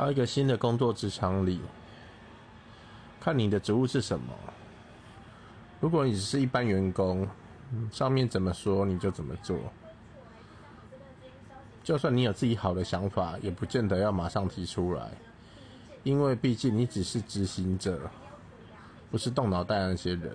[0.00, 1.60] 到一个新的工作职场里，
[3.20, 4.32] 看你的职务是什么。
[5.78, 7.28] 如果你只是一般员工，
[7.92, 9.58] 上面怎么说你就怎么做。
[11.84, 15.10] 就算你有自己好的想法，也不见得要马上提出来，
[16.02, 18.00] 因为毕竟你只是执行者，
[19.10, 20.34] 不是动脑袋那些人。